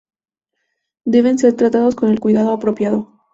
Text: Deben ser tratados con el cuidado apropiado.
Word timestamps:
Deben 1.05 1.37
ser 1.37 1.53
tratados 1.53 1.93
con 1.93 2.09
el 2.09 2.19
cuidado 2.19 2.53
apropiado. 2.53 3.21